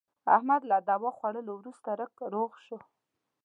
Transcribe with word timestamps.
احمد 0.35 0.61
له 0.71 0.77
دوا 0.89 1.09
خوړلو 1.17 1.53
ورسته 1.57 1.89
رک 1.99 2.13
روغ 2.33 2.51
شو. 2.65 2.77